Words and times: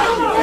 Oh, 0.00 0.37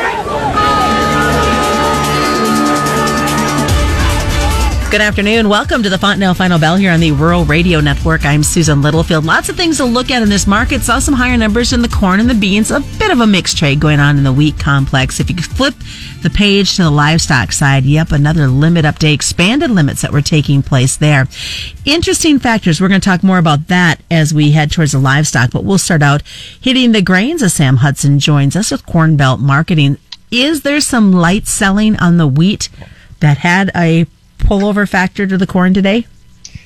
Good 4.95 5.01
afternoon. 5.01 5.49
Welcome 5.49 5.83
to 5.83 5.89
the 5.89 5.97
Fontanelle 5.97 6.33
Final 6.35 6.57
Bell 6.57 6.77
here 6.77 6.89
on 6.89 7.01
the 7.01 7.11
Rural 7.11 7.43
Radio 7.43 7.81
Network. 7.81 8.23
I'm 8.23 8.43
Susan 8.43 8.81
Littlefield. 8.81 9.25
Lots 9.25 9.49
of 9.49 9.57
things 9.57 9.75
to 9.75 9.83
look 9.83 10.09
at 10.09 10.23
in 10.23 10.29
this 10.29 10.47
market. 10.47 10.83
Saw 10.83 10.99
some 10.99 11.13
higher 11.13 11.35
numbers 11.35 11.73
in 11.73 11.81
the 11.81 11.89
corn 11.89 12.21
and 12.21 12.29
the 12.29 12.33
beans. 12.33 12.71
A 12.71 12.79
bit 12.79 13.11
of 13.11 13.19
a 13.19 13.27
mixed 13.27 13.57
trade 13.57 13.81
going 13.81 13.99
on 13.99 14.17
in 14.17 14.23
the 14.23 14.31
wheat 14.31 14.57
complex. 14.57 15.19
If 15.19 15.29
you 15.29 15.35
flip 15.35 15.73
the 16.21 16.29
page 16.29 16.77
to 16.77 16.83
the 16.83 16.91
livestock 16.91 17.51
side, 17.51 17.83
yep, 17.83 18.13
another 18.13 18.47
limit 18.47 18.85
update, 18.85 19.13
expanded 19.15 19.69
limits 19.69 20.01
that 20.01 20.13
were 20.13 20.21
taking 20.21 20.63
place 20.63 20.95
there. 20.95 21.27
Interesting 21.83 22.39
factors. 22.39 22.79
We're 22.79 22.87
going 22.87 23.01
to 23.01 23.05
talk 23.09 23.21
more 23.21 23.37
about 23.37 23.67
that 23.67 23.99
as 24.09 24.33
we 24.33 24.51
head 24.51 24.71
towards 24.71 24.93
the 24.93 24.99
livestock, 24.99 25.51
but 25.51 25.65
we'll 25.65 25.77
start 25.77 26.03
out 26.03 26.23
hitting 26.61 26.93
the 26.93 27.01
grains 27.01 27.43
as 27.43 27.53
Sam 27.53 27.77
Hudson 27.77 28.17
joins 28.17 28.55
us 28.55 28.71
with 28.71 28.85
Corn 28.85 29.17
Belt 29.17 29.41
Marketing. 29.41 29.97
Is 30.31 30.61
there 30.61 30.79
some 30.79 31.11
light 31.11 31.47
selling 31.47 31.97
on 31.97 32.15
the 32.15 32.27
wheat 32.27 32.69
that 33.19 33.39
had 33.39 33.71
a 33.75 34.05
pullover 34.45 34.87
factor 34.87 35.25
to 35.27 35.37
the 35.37 35.47
corn 35.47 35.73
today? 35.73 36.05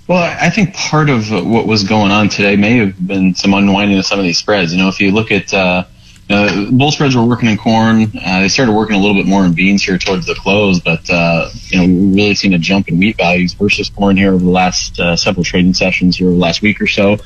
Well, 0.07 0.23
I 0.41 0.49
think 0.49 0.73
part 0.73 1.09
of 1.09 1.29
what 1.29 1.67
was 1.67 1.83
going 1.83 2.11
on 2.11 2.29
today 2.29 2.55
may 2.55 2.77
have 2.77 3.07
been 3.07 3.35
some 3.35 3.53
unwinding 3.53 3.99
of 3.99 4.05
some 4.05 4.17
of 4.17 4.25
these 4.25 4.39
spreads. 4.39 4.73
You 4.73 4.79
know, 4.81 4.89
if 4.89 4.99
you 4.99 5.11
look 5.11 5.31
at 5.31 5.53
uh, 5.53 5.83
uh, 6.29 6.69
bull 6.71 6.91
spreads 6.91 7.15
were 7.15 7.25
working 7.25 7.49
in 7.49 7.57
corn. 7.57 8.03
Uh, 8.23 8.41
they 8.41 8.47
started 8.47 8.73
working 8.73 8.95
a 8.95 8.99
little 8.99 9.15
bit 9.15 9.25
more 9.25 9.45
in 9.45 9.53
beans 9.53 9.83
here 9.83 9.97
towards 9.97 10.27
the 10.27 10.35
close, 10.35 10.79
but 10.79 11.09
uh, 11.09 11.49
you 11.69 11.79
know 11.79 11.87
we've 11.87 12.15
really 12.15 12.35
seen 12.35 12.53
a 12.53 12.59
jump 12.59 12.87
in 12.87 12.99
wheat 12.99 13.17
values 13.17 13.53
versus 13.53 13.89
corn 13.89 14.15
here 14.15 14.33
over 14.33 14.43
the 14.43 14.49
last 14.49 14.99
uh, 14.99 15.15
several 15.15 15.43
trading 15.43 15.73
sessions 15.73 16.17
here 16.17 16.27
over 16.27 16.35
the 16.35 16.41
last 16.41 16.61
week 16.61 16.79
or 16.79 16.87
so. 16.87 17.17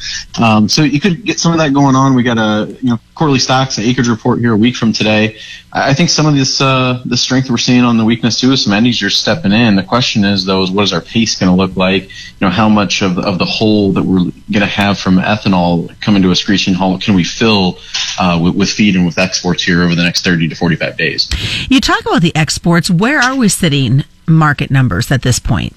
Um, 0.41 0.69
so 0.69 0.83
you 0.83 1.01
could 1.01 1.25
get 1.25 1.39
some 1.39 1.51
of 1.51 1.57
that 1.57 1.73
going 1.73 1.95
on. 1.95 2.15
We 2.15 2.23
got 2.23 2.37
a 2.37 2.71
you 2.81 2.91
know 2.91 2.99
quarterly 3.13 3.39
stocks, 3.39 3.77
an 3.77 3.83
acreage 3.83 4.07
report 4.07 4.39
here 4.39 4.53
a 4.53 4.57
week 4.57 4.75
from 4.75 4.93
today. 4.93 5.37
I 5.73 5.93
think 5.93 6.09
some 6.09 6.25
of 6.25 6.35
this 6.35 6.61
uh, 6.61 7.01
the 7.03 7.17
strength 7.17 7.49
we're 7.49 7.57
seeing 7.57 7.83
on 7.83 7.97
the 7.97 8.05
weakness 8.05 8.39
too 8.39 8.53
is 8.53 8.63
some 8.63 8.71
end 8.71 8.85
users 8.87 9.17
stepping 9.17 9.51
in. 9.51 9.75
The 9.75 9.83
question 9.83 10.23
is 10.23 10.45
though 10.45 10.63
is 10.63 10.71
what 10.71 10.83
is 10.83 10.93
our 10.93 11.01
pace 11.01 11.37
going 11.37 11.51
to 11.51 11.55
look 11.55 11.75
like? 11.75 12.03
You 12.03 12.47
know 12.47 12.49
how 12.49 12.69
much 12.69 13.01
of 13.01 13.17
of 13.17 13.37
the 13.37 13.45
hole 13.45 13.91
that 13.93 14.03
we're 14.03 14.19
going 14.19 14.61
to 14.61 14.65
have 14.65 14.97
from 14.97 15.17
ethanol 15.17 15.99
coming 15.99 16.21
to 16.21 16.31
a 16.31 16.35
screeching 16.35 16.73
halt 16.73 17.01
can 17.01 17.15
we 17.15 17.23
fill 17.25 17.79
uh, 18.19 18.39
with, 18.41 18.55
with 18.55 18.69
feed 18.69 18.95
and 18.95 19.05
with 19.05 19.17
exports 19.17 19.63
here 19.63 19.83
over 19.83 19.95
the 19.95 20.03
next 20.03 20.23
30 20.23 20.47
to 20.49 20.55
45 20.55 20.97
days. 20.97 21.29
You 21.69 21.79
talk 21.79 22.01
about 22.01 22.21
the 22.21 22.35
exports. 22.35 22.89
Where 22.89 23.19
are 23.19 23.35
we 23.35 23.49
sitting 23.49 24.03
market 24.27 24.71
numbers 24.71 25.11
at 25.11 25.21
this 25.21 25.39
point? 25.39 25.73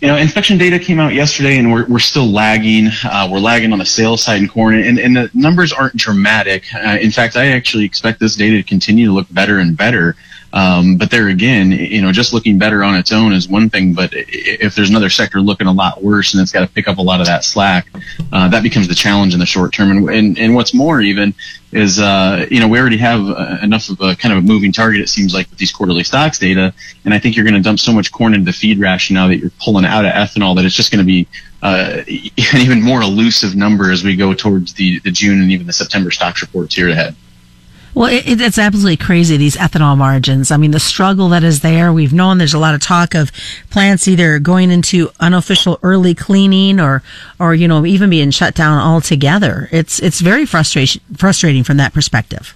You 0.00 0.08
know, 0.08 0.16
inspection 0.16 0.58
data 0.58 0.78
came 0.78 1.00
out 1.00 1.14
yesterday, 1.14 1.56
and 1.56 1.72
we're, 1.72 1.86
we're 1.86 1.98
still 1.98 2.26
lagging. 2.26 2.88
Uh, 3.04 3.28
we're 3.30 3.38
lagging 3.38 3.72
on 3.72 3.78
the 3.78 3.86
sales 3.86 4.22
side 4.22 4.42
in 4.42 4.48
corn, 4.48 4.74
and, 4.74 4.98
and 4.98 5.16
the 5.16 5.30
numbers 5.32 5.72
aren't 5.72 5.96
dramatic. 5.96 6.64
Uh, 6.74 6.98
in 7.00 7.10
fact, 7.10 7.36
I 7.36 7.48
actually 7.48 7.84
expect 7.84 8.20
this 8.20 8.36
data 8.36 8.56
to 8.56 8.62
continue 8.62 9.06
to 9.06 9.12
look 9.12 9.26
better 9.30 9.58
and 9.58 9.76
better 9.76 10.16
um, 10.54 10.96
but 10.96 11.10
there 11.10 11.28
again, 11.28 11.72
you 11.72 12.00
know, 12.00 12.12
just 12.12 12.32
looking 12.32 12.58
better 12.58 12.84
on 12.84 12.94
its 12.94 13.10
own 13.10 13.32
is 13.32 13.48
one 13.48 13.68
thing. 13.68 13.92
But 13.92 14.10
if 14.12 14.76
there's 14.76 14.88
another 14.88 15.10
sector 15.10 15.40
looking 15.40 15.66
a 15.66 15.72
lot 15.72 16.00
worse 16.00 16.32
and 16.32 16.40
it's 16.40 16.52
got 16.52 16.60
to 16.60 16.72
pick 16.72 16.86
up 16.86 16.98
a 16.98 17.02
lot 17.02 17.20
of 17.20 17.26
that 17.26 17.42
slack, 17.42 17.88
uh, 18.32 18.48
that 18.48 18.62
becomes 18.62 18.86
the 18.86 18.94
challenge 18.94 19.34
in 19.34 19.40
the 19.40 19.46
short 19.46 19.72
term. 19.72 19.90
And, 19.90 20.08
and, 20.08 20.38
and 20.38 20.54
what's 20.54 20.72
more 20.72 21.00
even 21.00 21.34
is, 21.72 21.98
uh, 21.98 22.46
you 22.52 22.60
know, 22.60 22.68
we 22.68 22.78
already 22.78 22.98
have 22.98 23.28
uh, 23.28 23.58
enough 23.62 23.88
of 23.88 24.00
a 24.00 24.14
kind 24.14 24.32
of 24.32 24.44
a 24.44 24.46
moving 24.46 24.70
target, 24.70 25.00
it 25.00 25.08
seems 25.08 25.34
like, 25.34 25.50
with 25.50 25.58
these 25.58 25.72
quarterly 25.72 26.04
stocks 26.04 26.38
data. 26.38 26.72
And 27.04 27.12
I 27.12 27.18
think 27.18 27.34
you're 27.34 27.44
going 27.44 27.54
to 27.54 27.60
dump 27.60 27.80
so 27.80 27.92
much 27.92 28.12
corn 28.12 28.32
into 28.32 28.44
the 28.44 28.52
feed 28.52 28.78
ration 28.78 29.14
now 29.14 29.26
that 29.26 29.38
you're 29.38 29.50
pulling 29.60 29.84
out 29.84 30.04
of 30.04 30.12
ethanol 30.12 30.54
that 30.54 30.64
it's 30.64 30.76
just 30.76 30.92
going 30.92 31.04
to 31.04 31.04
be 31.04 31.26
uh, 31.64 32.04
an 32.06 32.60
even 32.60 32.80
more 32.80 33.02
elusive 33.02 33.56
number 33.56 33.90
as 33.90 34.04
we 34.04 34.14
go 34.14 34.34
towards 34.34 34.74
the, 34.74 35.00
the 35.00 35.10
June 35.10 35.42
and 35.42 35.50
even 35.50 35.66
the 35.66 35.72
September 35.72 36.12
stocks 36.12 36.42
reports 36.42 36.76
here 36.76 36.90
ahead. 36.90 37.16
Well, 37.94 38.12
it, 38.12 38.24
it's 38.26 38.58
absolutely 38.58 38.96
crazy, 38.96 39.36
these 39.36 39.56
ethanol 39.56 39.96
margins. 39.96 40.50
I 40.50 40.56
mean, 40.56 40.72
the 40.72 40.80
struggle 40.80 41.28
that 41.28 41.44
is 41.44 41.60
there. 41.60 41.92
We've 41.92 42.12
known 42.12 42.38
there's 42.38 42.52
a 42.52 42.58
lot 42.58 42.74
of 42.74 42.80
talk 42.80 43.14
of 43.14 43.30
plants 43.70 44.08
either 44.08 44.40
going 44.40 44.72
into 44.72 45.10
unofficial 45.20 45.78
early 45.80 46.12
cleaning 46.12 46.80
or, 46.80 47.04
or, 47.38 47.54
you 47.54 47.68
know, 47.68 47.86
even 47.86 48.10
being 48.10 48.32
shut 48.32 48.56
down 48.56 48.78
altogether. 48.78 49.68
It's, 49.70 50.00
it's 50.00 50.20
very 50.20 50.44
frustration, 50.44 51.02
frustrating 51.16 51.62
from 51.62 51.76
that 51.76 51.94
perspective. 51.94 52.52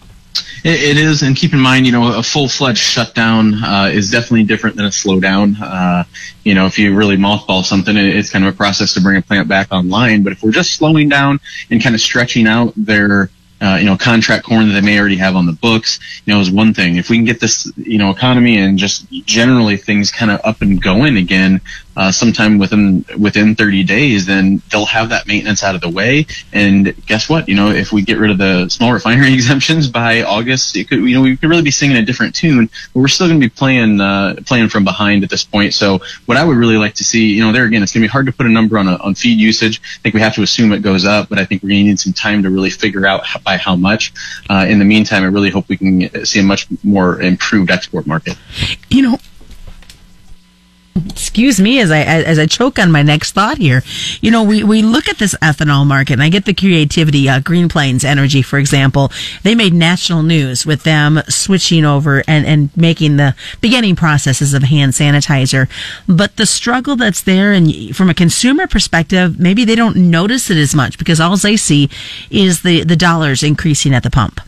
It, 0.65 0.83
it 0.83 0.97
is, 0.97 1.23
and 1.23 1.37
keep 1.37 1.53
in 1.53 1.61
mind, 1.61 1.87
you 1.87 1.93
know, 1.93 2.19
a 2.19 2.23
full-fledged 2.23 2.79
shutdown 2.79 3.63
uh, 3.63 3.91
is 3.93 4.11
definitely 4.11 4.43
different 4.43 4.75
than 4.75 4.87
a 4.87 4.91
slowdown. 4.91 5.55
Uh, 5.61 6.03
you 6.43 6.55
know, 6.55 6.67
if 6.67 6.81
you 6.81 6.97
really 6.97 7.17
mothball 7.17 7.65
something, 7.65 7.97
it's 7.97 8.31
kind 8.31 8.45
of 8.45 8.55
a 8.55 8.57
process 8.57 8.93
to 8.95 9.01
bring 9.01 9.17
a 9.17 9.23
plant 9.23 9.47
back 9.47 9.71
online. 9.71 10.25
But 10.25 10.33
if 10.33 10.43
we're 10.43 10.51
just 10.51 10.75
slowing 10.75 11.09
down 11.09 11.39
and 11.71 11.81
kind 11.81 11.95
of 11.95 12.01
stretching 12.01 12.49
out 12.49 12.73
their 12.77 13.31
uh, 13.61 13.77
you 13.81 13.87
know, 13.87 13.97
contract 13.97 14.45
corn 14.45 14.69
that 14.69 14.75
they 14.75 14.81
may 14.81 14.99
already 14.99 15.17
have 15.17 15.35
on 15.35 15.47
the 15.47 15.53
books, 15.53 15.99
you 16.25 16.33
know, 16.33 16.41
is 16.41 16.51
one 16.51 16.73
thing. 16.73 16.97
If 16.97 17.11
we 17.11 17.17
can 17.17 17.25
get 17.25 17.41
this, 17.41 17.71
you 17.77 17.99
know, 17.99 18.11
economy 18.11 18.59
and 18.59 18.79
just 18.79 19.11
generally 19.11 19.77
things 19.77 20.11
kind 20.11 20.31
of 20.31 20.41
up 20.45 20.63
and 20.63 20.81
going 20.81 21.17
again, 21.17 21.61
uh, 21.99 22.13
sometime 22.13 22.59
within 22.59 23.05
within 23.19 23.57
30 23.57 23.83
days, 23.83 24.25
then 24.25 24.63
they'll 24.71 24.87
have 24.87 25.09
that 25.09 25.27
maintenance 25.27 25.65
out 25.65 25.75
of 25.75 25.81
the 25.81 25.89
way. 25.89 26.25
And 26.53 26.95
guess 27.07 27.29
what? 27.29 27.49
You 27.49 27.57
know, 27.57 27.71
if 27.71 27.93
we 27.93 28.03
get 28.03 28.19
rid 28.19 28.31
of 28.31 28.39
the 28.39 28.69
small 28.69 28.93
refinery 28.99 29.35
exemptions 29.35 29.89
by 29.89 30.23
August, 30.23 30.77
it 30.77 30.89
could, 30.89 31.01
you 31.01 31.17
know, 31.17 31.23
we 31.23 31.37
could 31.37 31.51
really 31.51 31.63
be 31.63 31.73
singing 31.73 31.97
a 31.97 32.05
different 32.05 32.37
tune. 32.37 32.71
But 32.95 33.01
we're 33.01 33.09
still 33.09 33.27
going 33.27 33.41
to 33.41 33.45
be 33.45 33.51
playing 33.51 34.01
uh, 34.01 34.37
playing 34.47 34.69
from 34.69 34.85
behind 34.85 35.25
at 35.25 35.31
this 35.31 35.43
point. 35.43 35.75
So 35.75 35.99
what 36.27 36.39
I 36.39 36.45
would 36.45 36.57
really 36.57 36.77
like 36.77 36.95
to 36.95 37.05
see, 37.05 37.35
you 37.35 37.45
know, 37.45 37.51
there 37.51 37.65
again, 37.65 37.83
it's 37.83 37.93
going 37.93 38.03
to 38.03 38.09
be 38.09 38.13
hard 38.13 38.27
to 38.27 38.33
put 38.33 38.47
a 38.47 38.51
number 38.51 38.79
on 38.79 38.87
a, 38.87 38.95
on 38.99 39.17
feed 39.17 39.41
usage. 39.41 39.81
I 39.83 40.03
think 40.03 40.15
we 40.15 40.21
have 40.21 40.37
to 40.37 40.43
assume 40.43 40.73
it 40.73 40.83
goes 40.83 41.05
up, 41.05 41.29
but 41.29 41.41
I 41.41 41.45
think 41.45 41.65
we're 41.65 41.71
going 41.71 41.85
to 41.85 41.91
need 41.91 42.01
some 42.01 42.13
time 42.13 42.45
to 42.45 42.51
really 42.51 42.71
figure 42.71 43.07
out 43.07 43.27
how, 43.27 43.41
by 43.41 43.57
how 43.57 43.75
much. 43.75 44.13
Uh, 44.49 44.65
in 44.69 44.79
the 44.79 44.85
meantime, 44.85 45.25
I 45.25 45.27
really 45.27 45.51
hope 45.51 45.69
we 45.69 45.77
can 45.77 46.25
see 46.25 46.39
a 46.39 46.45
much 46.45 46.69
more 46.85 47.21
improved 47.21 47.73
export 47.73 48.07
market. 48.07 48.37
You 48.89 49.03
know, 49.03 49.19
excuse 51.07 51.61
me 51.61 51.81
as 51.81 51.91
I 51.91 52.01
as 52.01 52.39
I 52.39 52.47
choke 52.47 52.79
on 52.79 52.91
my 52.91 53.03
next 53.03 53.33
thought 53.33 53.59
here. 53.59 53.83
You 54.21 54.31
know, 54.31 54.43
we, 54.43 54.63
we 54.65 54.83
look 54.83 55.09
at 55.09 55.19
this 55.19 55.35
ethanol 55.43 55.87
market, 55.87 56.15
and 56.15 56.23
I 56.23 56.29
get 56.29 56.45
the 56.45 56.55
creativity. 56.55 57.29
Uh, 57.29 57.41
Green 57.41 57.69
Plains 57.69 58.05
Energy, 58.05 58.43
for 58.43 58.59
example, 58.59 59.11
they 59.43 59.55
made 59.55 59.75
national 59.75 60.23
news 60.23 60.67
with 60.67 60.83
them 60.83 61.21
switching 61.29 61.85
over 61.85 62.23
and 62.27 62.47
and 62.47 62.77
making 62.77 63.17
the 63.17 63.35
beginning 63.61 63.97
processes 63.97 64.55
of 64.55 64.63
hand 64.65 64.93
sanitizer. 64.93 65.69
But 66.07 66.37
the 66.37 66.47
struggle 66.47 66.97
that's 66.97 67.23
there, 67.23 67.53
and 67.53 67.97
from 67.97 68.11
a 68.11 68.15
consumer 68.15 68.67
perspective, 68.67 69.39
maybe 69.39 69.65
they 69.65 69.75
don't 69.75 69.97
notice 69.97 70.51
it 70.51 70.57
as 70.57 70.75
much 70.75 70.99
because 70.99 71.21
all 71.21 71.37
they 71.37 71.57
see 71.57 71.91
is 72.31 72.63
the 72.63 72.85
the 72.85 72.97
dollars 72.97 73.43
increasing 73.43 73.95
at 73.95 74.03
the 74.03 74.11
pump. 74.11 74.41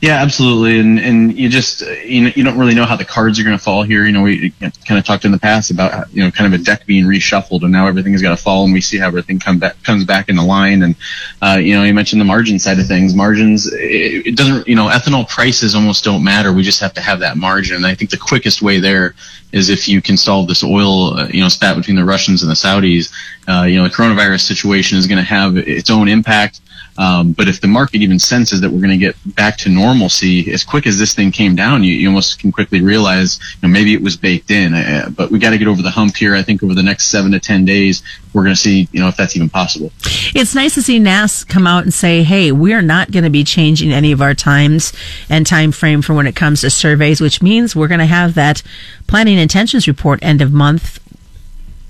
Yeah, 0.00 0.16
absolutely. 0.20 0.78
And 0.80 0.98
and 0.98 1.38
you 1.38 1.48
just 1.48 1.80
you 2.04 2.22
know 2.22 2.30
you 2.34 2.44
don't 2.44 2.58
really 2.58 2.74
know 2.74 2.84
how 2.84 2.96
the 2.96 3.04
cards 3.04 3.38
are 3.38 3.44
going 3.44 3.56
to 3.56 3.62
fall 3.62 3.82
here. 3.82 4.04
You 4.04 4.12
know, 4.12 4.22
we 4.22 4.50
kind 4.50 4.98
of 4.98 5.04
talked 5.04 5.24
in 5.24 5.32
the 5.32 5.38
past 5.38 5.70
about 5.70 6.12
you 6.12 6.24
know 6.24 6.30
kind 6.30 6.52
of 6.52 6.60
a 6.60 6.62
deck 6.62 6.86
being 6.86 7.04
reshuffled, 7.04 7.62
and 7.62 7.72
now 7.72 7.86
everything 7.86 8.12
has 8.12 8.22
got 8.22 8.36
to 8.36 8.42
fall, 8.42 8.64
and 8.64 8.72
we 8.72 8.80
see 8.80 8.98
how 8.98 9.06
everything 9.06 9.38
come 9.38 9.58
back 9.58 9.80
comes 9.82 10.04
back 10.04 10.28
in 10.28 10.36
the 10.36 10.42
line. 10.42 10.82
And 10.82 10.96
uh, 11.40 11.58
you 11.60 11.74
know, 11.74 11.84
you 11.84 11.94
mentioned 11.94 12.20
the 12.20 12.26
margin 12.26 12.58
side 12.58 12.78
of 12.78 12.86
things. 12.86 13.14
Margins, 13.14 13.72
it, 13.72 14.26
it 14.26 14.36
doesn't 14.36 14.66
you 14.66 14.74
know 14.74 14.88
ethanol 14.88 15.28
prices 15.28 15.74
almost 15.74 16.04
don't 16.04 16.24
matter. 16.24 16.52
We 16.52 16.62
just 16.62 16.80
have 16.80 16.94
to 16.94 17.00
have 17.00 17.20
that 17.20 17.36
margin. 17.36 17.76
And 17.76 17.86
I 17.86 17.94
think 17.94 18.10
the 18.10 18.18
quickest 18.18 18.62
way 18.62 18.80
there 18.80 19.14
is 19.52 19.68
if 19.68 19.86
you 19.86 20.00
can 20.02 20.16
solve 20.16 20.48
this 20.48 20.64
oil, 20.64 21.18
uh, 21.18 21.28
you 21.28 21.40
know, 21.40 21.48
spat 21.48 21.76
between 21.76 21.96
the 21.96 22.04
Russians 22.04 22.42
and 22.42 22.50
the 22.50 22.54
Saudis. 22.54 23.12
Uh, 23.46 23.64
you 23.64 23.76
know, 23.76 23.84
the 23.84 23.94
coronavirus 23.94 24.40
situation 24.40 24.98
is 24.98 25.06
going 25.06 25.18
to 25.18 25.24
have 25.24 25.56
its 25.56 25.90
own 25.90 26.08
impact. 26.08 26.60
Um, 26.98 27.32
but 27.32 27.48
if 27.48 27.60
the 27.60 27.68
market 27.68 28.02
even 28.02 28.18
senses 28.18 28.60
that 28.60 28.70
we're 28.70 28.80
going 28.80 28.90
to 28.90 28.96
get 28.98 29.16
back 29.34 29.56
to 29.58 29.70
normalcy 29.70 30.52
as 30.52 30.62
quick 30.62 30.86
as 30.86 30.98
this 30.98 31.14
thing 31.14 31.32
came 31.32 31.56
down, 31.56 31.82
you, 31.82 31.94
you 31.94 32.08
almost 32.08 32.38
can 32.38 32.52
quickly 32.52 32.82
realize 32.82 33.38
you 33.60 33.68
know, 33.68 33.72
maybe 33.72 33.94
it 33.94 34.02
was 34.02 34.16
baked 34.16 34.50
in. 34.50 34.74
Uh, 34.74 35.08
but 35.10 35.30
we 35.30 35.38
got 35.38 35.50
to 35.50 35.58
get 35.58 35.68
over 35.68 35.82
the 35.82 35.90
hump 35.90 36.16
here. 36.16 36.34
I 36.34 36.42
think 36.42 36.62
over 36.62 36.74
the 36.74 36.82
next 36.82 37.06
seven 37.06 37.32
to 37.32 37.40
ten 37.40 37.64
days, 37.64 38.02
we're 38.34 38.42
going 38.44 38.54
to 38.54 38.60
see 38.60 38.88
you 38.92 39.00
know 39.00 39.08
if 39.08 39.16
that's 39.16 39.36
even 39.36 39.48
possible. 39.48 39.90
It's 40.34 40.54
nice 40.54 40.74
to 40.74 40.82
see 40.82 40.98
NASS 40.98 41.44
come 41.44 41.66
out 41.66 41.84
and 41.84 41.94
say, 41.94 42.22
"Hey, 42.22 42.52
we 42.52 42.72
are 42.72 42.82
not 42.82 43.10
going 43.10 43.24
to 43.24 43.30
be 43.30 43.44
changing 43.44 43.92
any 43.92 44.12
of 44.12 44.20
our 44.20 44.34
times 44.34 44.92
and 45.28 45.46
time 45.46 45.72
frame 45.72 46.02
for 46.02 46.14
when 46.14 46.26
it 46.26 46.36
comes 46.36 46.60
to 46.60 46.70
surveys," 46.70 47.20
which 47.20 47.42
means 47.42 47.74
we're 47.74 47.88
going 47.88 48.00
to 48.00 48.06
have 48.06 48.34
that 48.34 48.62
planting 49.06 49.38
intentions 49.38 49.88
report 49.88 50.18
end 50.22 50.42
of 50.42 50.52
month. 50.52 50.98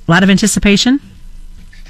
A 0.06 0.10
lot 0.10 0.22
of 0.22 0.31
anticipation. 0.31 1.00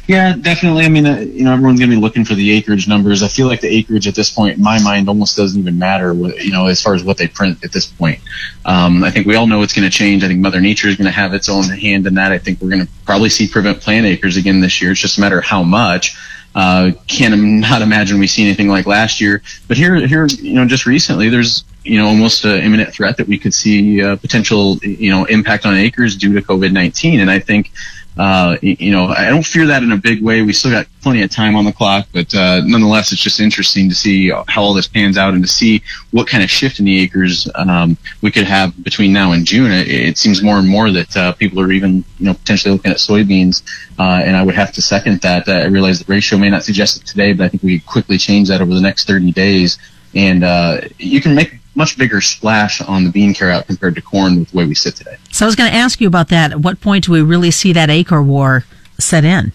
Yeah, 0.09 0.35
definitely. 0.35 0.85
I 0.85 0.89
mean, 0.89 1.07
uh, 1.07 1.19
you 1.19 1.45
know, 1.45 1.53
everyone's 1.53 1.79
going 1.79 1.91
to 1.91 1.97
be 1.97 2.03
looking 2.03 2.25
for 2.25 2.35
the 2.35 2.51
acreage 2.53 2.89
numbers. 2.89 3.23
I 3.23 3.29
feel 3.29 3.47
like 3.47 3.61
the 3.61 3.69
acreage 3.69 4.09
at 4.09 4.17
this 4.17 4.31
point, 4.31 4.57
in 4.57 4.63
my 4.63 4.83
mind, 4.83 5.09
almost 5.09 5.37
doesn't 5.37 5.59
even 5.59 5.79
matter. 5.79 6.13
You 6.13 6.51
know, 6.51 6.67
as 6.67 6.83
far 6.83 6.95
as 6.95 7.05
what 7.05 7.19
they 7.19 7.29
print 7.29 7.65
at 7.65 7.73
this 7.73 7.87
point. 7.87 8.19
Um, 8.65 9.05
I 9.05 9.11
think 9.11 9.27
we 9.27 9.37
all 9.37 9.47
know 9.47 9.63
it's 9.63 9.73
going 9.73 9.89
to 9.89 9.97
change. 9.97 10.25
I 10.25 10.29
think 10.29 10.41
Mother 10.41 10.61
Nature 10.61 10.89
is 10.89 10.97
going 10.97 11.07
to 11.07 11.13
have 11.13 11.35
its 11.35 11.49
own 11.49 11.65
hand 11.65 12.07
in 12.07 12.15
that. 12.15 12.33
I 12.33 12.39
think 12.39 12.61
we're 12.61 12.71
going 12.71 12.85
to 12.85 12.93
probably 13.05 13.29
see 13.29 13.47
prevent 13.47 13.81
plant 13.81 14.07
acres 14.07 14.37
again 14.37 14.61
this 14.61 14.83
year. 14.83 14.91
It's 14.91 15.01
just 15.01 15.19
a 15.19 15.21
matter 15.21 15.39
of 15.39 15.45
how 15.45 15.63
much. 15.63 16.17
Uh, 16.55 16.91
can't 17.07 17.41
not 17.61 17.81
imagine 17.81 18.19
we 18.19 18.27
see 18.27 18.43
anything 18.43 18.69
like 18.69 18.87
last 18.87 19.21
year. 19.21 19.41
But 19.69 19.77
here, 19.77 19.95
here, 20.07 20.27
you 20.27 20.55
know, 20.55 20.67
just 20.67 20.85
recently, 20.85 21.29
there's 21.29 21.65
you 21.85 21.99
know 21.99 22.09
almost 22.09 22.45
an 22.45 22.61
imminent 22.61 22.93
threat 22.93 23.17
that 23.17 23.29
we 23.29 23.39
could 23.39 23.55
see 23.55 24.03
uh, 24.03 24.17
potential 24.17 24.79
you 24.79 25.11
know 25.11 25.25
impact 25.27 25.65
on 25.65 25.75
acres 25.75 26.17
due 26.17 26.35
to 26.35 26.43
COVID 26.43 26.73
nineteen. 26.73 27.21
And 27.21 27.31
I 27.31 27.39
think 27.39 27.71
uh, 28.19 28.59
you 28.61 28.93
know, 28.93 29.07
I 29.07 29.31
don't 29.31 29.45
fear 29.45 29.67
that 29.67 29.83
in 29.83 29.91
a 29.93 29.97
big 29.97 30.23
way. 30.23 30.43
We 30.43 30.53
still 30.53 30.71
got 30.71 30.87
plenty 31.01 31.23
of 31.23 31.31
time 31.31 31.57
on 31.57 31.65
the 31.65 31.73
clock, 31.73 32.09
but 32.13 32.35
uh, 32.35 32.61
nonetheless, 32.65 33.11
it's 33.11 33.23
just 33.23 33.41
interesting 33.41 33.89
to 33.89 33.95
see 33.95 34.31
how 34.49 34.63
all 34.63 34.75
this 34.75 34.87
pans 34.87 35.17
out 35.17 35.33
and 35.33 35.43
to 35.43 35.49
see 35.49 35.83
what 36.11 36.29
kind 36.29 36.45
of 36.45 36.51
shift 36.51 36.79
in 36.79 36.85
the 36.85 37.01
acres 37.01 37.49
um, 37.55 37.97
we 38.21 38.31
could 38.31 38.45
have 38.45 38.85
between 38.85 39.15
now 39.15 39.33
and 39.33 39.47
June. 39.47 39.71
It, 39.71 39.89
it 39.89 40.19
seems 40.19 40.43
more 40.43 40.59
and 40.59 40.69
more 40.69 40.91
that 40.91 41.17
uh, 41.17 41.33
people 41.33 41.59
are 41.61 41.73
even, 41.73 42.05
you 42.19 42.27
know, 42.27 42.35
potentially 42.35 42.75
looking 42.75 42.91
at 42.91 42.99
soybeans, 42.99 43.63
uh, 43.99 44.23
and 44.25 44.37
I 44.37 44.43
would 44.43 44.57
have 44.57 44.73
to 44.73 44.83
second 44.83 45.23
that. 45.23 45.49
I 45.49 45.65
realize 45.65 46.01
the 46.01 46.13
ratio 46.13 46.39
may 46.39 46.51
not 46.51 46.65
suggest 46.65 47.01
it 47.01 47.07
today, 47.07 47.33
but 47.33 47.45
I 47.45 47.49
think 47.49 47.63
we 47.63 47.81
quickly 47.81 48.19
change 48.19 48.49
that 48.49 48.61
over 48.61 48.75
the 48.75 48.81
next 48.81 49.07
30 49.07 49.33
days, 49.33 49.79
and 50.15 50.45
uh, 50.45 50.83
you 50.99 51.23
can 51.23 51.35
make 51.35 51.62
much 51.75 51.97
bigger 51.97 52.21
splash 52.21 52.81
on 52.83 53.05
the 53.05 53.11
bean 53.11 53.35
carryout 53.35 53.67
compared 53.67 53.95
to 53.95 54.03
corn 54.03 54.41
with 54.41 54.51
the 54.51 54.57
way 54.57 54.67
we 54.67 54.75
sit 54.75 54.95
today. 54.95 55.17
So 55.31 55.47
I 55.47 55.47
was 55.47 55.57
going 55.57 55.71
to 55.71 55.77
ask 55.77 56.01
you 56.01 56.07
about 56.07 56.29
that. 56.29 56.53
At 56.53 56.61
what 56.61 56.81
point 56.81 57.07
do 57.07 57.13
we 57.13 57.23
really 57.23 57.51
see 57.51 57.73
that 57.73 57.91
acre 57.91 58.23
war 58.23 58.65
set 58.99 59.25
in? 59.25 59.53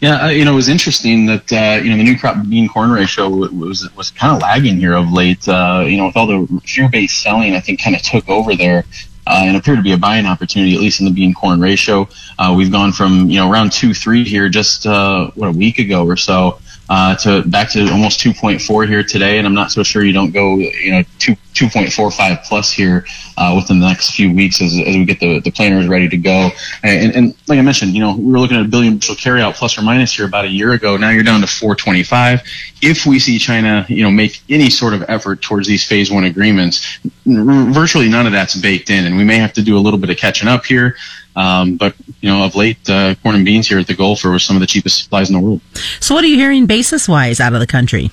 Yeah, 0.00 0.24
uh, 0.24 0.28
you 0.28 0.44
know, 0.44 0.52
it 0.52 0.56
was 0.56 0.68
interesting 0.68 1.26
that 1.26 1.52
uh, 1.52 1.80
you 1.82 1.90
know 1.90 1.96
the 1.96 2.02
new 2.02 2.18
crop 2.18 2.36
bean 2.48 2.68
corn 2.68 2.90
ratio 2.90 3.28
was 3.28 3.88
was 3.96 4.10
kind 4.10 4.34
of 4.34 4.42
lagging 4.42 4.76
here 4.76 4.94
of 4.94 5.12
late. 5.12 5.46
Uh, 5.48 5.84
you 5.86 5.96
know, 5.96 6.06
with 6.06 6.16
all 6.16 6.26
the 6.26 6.60
fear 6.64 6.88
based 6.88 7.22
selling, 7.22 7.54
I 7.54 7.60
think 7.60 7.80
kind 7.80 7.94
of 7.94 8.02
took 8.02 8.28
over 8.28 8.54
there. 8.56 8.84
Uh, 9.30 9.42
and 9.44 9.58
appeared 9.58 9.76
to 9.76 9.82
be 9.82 9.92
a 9.92 9.98
buying 9.98 10.24
opportunity, 10.24 10.74
at 10.74 10.80
least 10.80 11.00
in 11.00 11.04
the 11.04 11.12
bean 11.12 11.34
corn 11.34 11.60
ratio. 11.60 12.08
Uh, 12.38 12.54
we've 12.56 12.72
gone 12.72 12.92
from 12.92 13.28
you 13.28 13.36
know 13.36 13.50
around 13.52 13.70
two 13.70 13.92
three 13.92 14.24
here 14.24 14.48
just 14.48 14.86
uh, 14.86 15.30
what 15.34 15.48
a 15.48 15.52
week 15.52 15.78
ago 15.78 16.06
or 16.06 16.16
so 16.16 16.58
uh, 16.88 17.14
to 17.16 17.42
back 17.42 17.70
to 17.70 17.90
almost 17.90 18.20
2.4 18.20 18.88
here 18.88 19.02
today, 19.02 19.38
and 19.38 19.46
I'm 19.46 19.54
not 19.54 19.70
so 19.70 19.82
sure 19.82 20.02
you 20.02 20.12
don't 20.12 20.32
go, 20.32 20.56
you 20.56 20.90
know, 20.90 21.02
2, 21.18 21.36
2.45 21.54 22.44
plus 22.44 22.72
here 22.72 23.04
uh, 23.36 23.52
within 23.54 23.80
the 23.80 23.86
next 23.86 24.12
few 24.12 24.32
weeks 24.32 24.62
as, 24.62 24.72
as 24.72 24.96
we 24.96 25.04
get 25.04 25.20
the, 25.20 25.40
the 25.40 25.50
planters 25.50 25.86
ready 25.86 26.08
to 26.08 26.16
go. 26.16 26.50
And, 26.82 27.14
and 27.14 27.34
like 27.46 27.58
I 27.58 27.62
mentioned, 27.62 27.92
you 27.92 28.00
know, 28.00 28.16
we 28.16 28.32
were 28.32 28.40
looking 28.40 28.56
at 28.56 28.64
a 28.64 28.68
billion 28.68 28.96
bushel 28.96 29.16
carryout 29.16 29.54
plus 29.54 29.76
or 29.76 29.82
minus 29.82 30.14
here 30.14 30.26
about 30.26 30.44
a 30.44 30.48
year 30.48 30.72
ago. 30.72 30.96
Now 30.96 31.10
you're 31.10 31.24
down 31.24 31.40
to 31.40 31.46
425. 31.46 32.42
If 32.80 33.06
we 33.06 33.18
see 33.18 33.38
China, 33.38 33.84
you 33.88 34.02
know, 34.02 34.10
make 34.10 34.40
any 34.48 34.70
sort 34.70 34.94
of 34.94 35.04
effort 35.08 35.42
towards 35.42 35.66
these 35.66 35.86
phase 35.86 36.10
one 36.10 36.24
agreements, 36.24 36.98
virtually 37.26 38.08
none 38.08 38.26
of 38.26 38.32
that's 38.32 38.54
baked 38.54 38.88
in, 38.88 39.04
and 39.04 39.16
we 39.16 39.24
may 39.24 39.36
have 39.36 39.52
to 39.54 39.62
do 39.62 39.76
a 39.76 39.80
little 39.80 39.98
bit 39.98 40.10
of 40.10 40.16
catching 40.16 40.48
up 40.48 40.64
here. 40.64 40.96
Um, 41.38 41.76
but 41.76 41.94
you 42.20 42.28
know, 42.28 42.44
of 42.44 42.56
late, 42.56 42.78
uh, 42.90 43.14
corn 43.22 43.36
and 43.36 43.44
beans 43.44 43.68
here 43.68 43.78
at 43.78 43.86
the 43.86 43.94
Gulf 43.94 44.24
are 44.24 44.38
some 44.40 44.56
of 44.56 44.60
the 44.60 44.66
cheapest 44.66 45.04
supplies 45.04 45.30
in 45.30 45.36
the 45.36 45.40
world. 45.40 45.60
So, 46.00 46.12
what 46.14 46.24
are 46.24 46.26
you 46.26 46.36
hearing 46.36 46.66
basis 46.66 47.08
wise 47.08 47.38
out 47.38 47.52
of 47.54 47.60
the 47.60 47.66
country? 47.66 48.10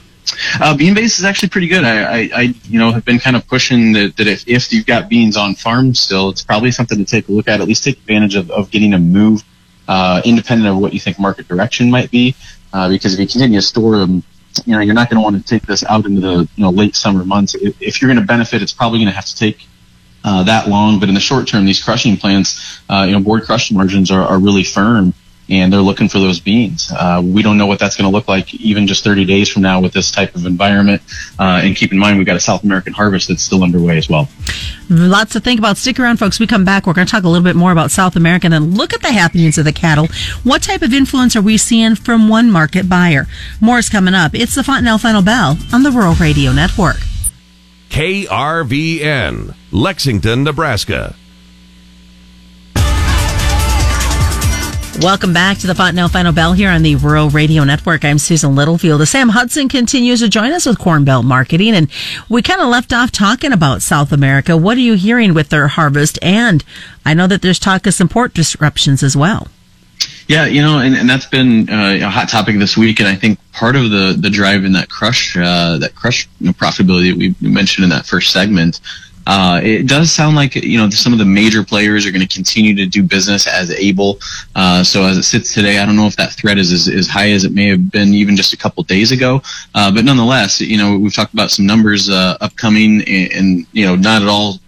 Uh, 0.60 0.76
bean 0.78 0.94
base 0.94 1.18
is 1.18 1.26
actually 1.26 1.50
pretty 1.50 1.68
good. 1.68 1.84
I, 1.84 2.04
I, 2.04 2.30
I, 2.36 2.42
you 2.68 2.80
know, 2.80 2.92
have 2.92 3.06
been 3.06 3.20
kind 3.20 3.36
of 3.36 3.48
pushing 3.48 3.94
that, 3.94 4.18
that 4.18 4.28
if, 4.28 4.48
if 4.48 4.72
you've 4.72 4.86
got 4.86 5.10
beans 5.10 5.38
on 5.38 5.56
farm 5.56 5.94
still, 5.94 6.30
it's 6.30 6.44
probably 6.44 6.72
something 6.72 6.98
to 6.98 7.06
take 7.06 7.28
a 7.28 7.32
look 7.32 7.48
at. 7.48 7.62
At 7.62 7.68
least 7.68 7.84
take 7.84 7.98
advantage 7.98 8.36
of, 8.36 8.50
of 8.52 8.70
getting 8.72 8.92
them 8.92 9.12
moved, 9.12 9.46
uh, 9.88 10.22
independent 10.26 10.70
of 10.70 10.78
what 10.78 10.94
you 10.94 11.00
think 11.00 11.20
market 11.20 11.48
direction 11.48 11.90
might 11.90 12.12
be. 12.12 12.36
Uh, 12.74 12.90
because 12.90 13.14
if 13.14 13.20
you 13.20 13.28
continue 13.28 13.60
to 13.60 13.66
store 13.66 13.98
them, 13.98 14.24
you 14.66 14.74
know, 14.74 14.82
you're 14.82 14.96
not 14.96 15.10
going 15.10 15.18
to 15.18 15.24
want 15.24 15.36
to 15.36 15.44
take 15.44 15.66
this 15.68 15.84
out 15.86 16.06
into 16.06 16.22
the 16.22 16.50
you 16.56 16.64
know 16.64 16.70
late 16.70 16.96
summer 16.96 17.26
months. 17.26 17.56
If, 17.56 17.82
if 17.82 18.02
you're 18.02 18.10
going 18.10 18.22
to 18.22 18.28
benefit, 18.28 18.62
it's 18.62 18.74
probably 18.74 19.00
going 19.00 19.10
to 19.10 19.16
have 19.16 19.26
to 19.26 19.36
take 19.36 19.68
uh, 20.26 20.44
that 20.44 20.68
long. 20.68 21.00
But 21.00 21.08
in 21.08 21.16
the 21.16 21.22
short 21.22 21.48
term, 21.48 21.66
these 21.66 21.82
crushing 21.82 22.18
plants, 22.18 22.82
uh, 22.90 23.06
you 23.08 23.14
know, 23.14 23.22
board 23.22 23.44
crush 23.44 23.72
margins 23.72 24.12
are, 24.12 24.24
are 24.24 24.40
really 24.40 24.64
firm 24.64 25.14
and 25.50 25.72
they're 25.72 25.82
looking 25.82 26.10
for 26.10 26.20
those 26.20 26.40
beans. 26.40 26.92
Uh, 26.92 27.22
we 27.24 27.44
don't 27.44 27.58
know 27.58 27.68
what 27.68 27.80
that's 27.80 27.96
going 27.96 28.10
to 28.10 28.16
look 28.16 28.28
like 28.28 28.54
even 28.56 28.88
just 28.88 29.04
30 29.04 29.26
days 29.26 29.50
from 29.50 29.62
now 29.62 29.80
with 29.80 29.94
this 29.94 30.12
type 30.12 30.36
of 30.36 30.46
environment. 30.46 31.02
Uh, 31.38 31.62
and 31.64 31.76
keep 31.76 31.92
in 31.92 32.00
mind, 32.00 32.18
we've 32.18 32.26
got 32.26 32.36
a 32.36 32.40
South 32.40 32.64
American 32.64 32.94
harvest 32.94 33.28
that's 33.28 33.44
still 33.44 33.64
underway 33.64 33.98
as 33.98 34.10
well. 34.10 34.28
Lots 34.90 35.34
to 35.34 35.40
think 35.40 35.60
about. 35.60 35.78
Stick 35.78 36.00
around, 36.00 36.18
folks. 36.18 36.40
We 36.40 36.48
come 36.48 36.66
back. 36.66 36.88
We're 36.88 36.94
going 36.94 37.08
to 37.08 37.12
talk 37.12 37.24
a 37.24 37.30
little 37.30 37.44
bit 37.44 37.56
more 37.56 37.72
about 37.72 37.92
South 37.92 38.16
America 38.16 38.48
and 38.48 38.54
then 38.54 38.76
look 38.76 38.94
at 38.94 39.02
the 39.02 39.12
happenings 39.12 39.58
of 39.58 39.66
the 39.66 39.74
cattle. 39.74 40.08
What 40.44 40.64
type 40.64 40.82
of 40.82 40.94
influence 40.94 41.36
are 41.36 41.42
we 41.42 41.58
seeing 41.58 41.96
from 41.96 42.28
one 42.28 42.50
market 42.52 42.90
buyer? 42.90 43.28
More 43.62 43.78
is 43.78 43.90
coming 43.90 44.14
up. 44.14 44.34
It's 44.34 44.56
the 44.56 44.64
Fontanelle 44.64 44.98
Final 44.98 45.22
Bell 45.22 45.58
on 45.72 45.84
the 45.84 45.92
Rural 45.92 46.16
Radio 46.16 46.52
Network. 46.52 46.98
KRVN, 47.96 49.56
Lexington, 49.72 50.44
Nebraska. 50.44 51.16
Welcome 55.00 55.32
back 55.32 55.60
to 55.60 55.68
the 55.68 55.74
Fontanelle 55.74 56.10
Final 56.10 56.34
Bell 56.34 56.52
here 56.52 56.70
on 56.70 56.84
the 56.84 56.98
Rural 56.98 57.30
Radio 57.30 57.64
Network. 57.64 58.04
I'm 58.04 58.20
Susan 58.20 58.54
Littlefield. 58.54 59.08
Sam 59.08 59.30
Hudson 59.30 59.70
continues 59.70 60.20
to 60.20 60.28
join 60.28 60.52
us 60.52 60.66
with 60.66 60.78
Corn 60.78 61.06
Belt 61.06 61.24
Marketing, 61.24 61.74
and 61.74 61.90
we 62.28 62.42
kind 62.42 62.60
of 62.60 62.68
left 62.68 62.92
off 62.92 63.14
talking 63.14 63.54
about 63.54 63.82
South 63.82 64.12
America. 64.12 64.58
What 64.58 64.76
are 64.76 64.82
you 64.82 64.96
hearing 64.96 65.34
with 65.34 65.48
their 65.48 65.70
harvest? 65.70 66.20
And 66.22 66.66
I 67.06 67.14
know 67.14 67.28
that 67.28 67.42
there's 67.42 67.60
talk 67.60 67.88
of 67.88 67.94
some 67.94 68.10
port 68.10 68.34
disruptions 68.34 69.04
as 69.04 69.16
well. 69.16 69.48
Yeah, 70.28 70.46
you 70.46 70.62
know, 70.62 70.80
and, 70.80 70.96
and 70.96 71.08
that's 71.08 71.28
been 71.28 71.70
uh, 71.70 72.00
a 72.02 72.10
hot 72.10 72.30
topic 72.30 72.58
this 72.58 72.76
week, 72.76 73.00
and 73.00 73.08
I 73.08 73.16
think 73.16 73.40
part 73.52 73.76
of 73.76 73.92
the 73.92 74.18
the 74.20 74.30
drive 74.30 74.66
in 74.66 74.72
that 74.74 74.90
crush 74.90 75.38
uh, 75.38 75.78
that 75.78 75.94
crush 75.94 76.28
you 76.40 76.48
know, 76.48 76.54
profitability 76.54 77.12
that 77.12 77.18
we 77.42 77.50
mentioned 77.50 77.84
in 77.84 77.90
that 77.92 78.06
first 78.06 78.32
segment. 78.32 78.80
Uh, 79.28 79.60
it 79.64 79.88
does 79.88 80.12
sound 80.12 80.36
like 80.36 80.56
you 80.56 80.78
know 80.78 80.90
some 80.90 81.12
of 81.14 81.20
the 81.20 81.26
major 81.26 81.64
players 81.64 82.06
are 82.06 82.12
going 82.12 82.26
to 82.26 82.34
continue 82.34 82.76
to 82.76 82.86
do 82.86 83.04
business 83.04 83.48
as 83.48 83.72
able. 83.72 84.20
Uh, 84.56 84.84
so 84.84 85.04
as 85.04 85.18
it 85.18 85.24
sits 85.24 85.54
today, 85.54 85.80
I 85.80 85.86
don't 85.86 85.96
know 85.96 86.08
if 86.08 86.16
that 86.16 86.34
threat 86.34 86.58
is 86.58 86.72
as, 86.72 86.88
as 86.88 87.08
high 87.08 87.32
as 87.32 87.44
it 87.44 87.52
may 87.52 87.68
have 87.68 87.92
been 87.92 88.14
even 88.14 88.36
just 88.36 88.54
a 88.54 88.58
couple 88.58 88.84
days 88.84 89.12
ago. 89.12 89.42
Uh, 89.74 89.92
but 89.92 90.06
nonetheless, 90.06 90.62
you 90.62 90.78
know 90.78 90.98
we've 90.98 91.14
talked 91.14 91.34
about 91.34 91.52
some 91.52 91.66
numbers 91.66 92.10
uh, 92.10 92.38
upcoming, 92.42 93.02
and, 93.08 93.32
and 93.34 93.66
you 93.74 93.86
know 93.86 93.96
not 93.96 94.22
at 94.22 94.28
all 94.28 94.60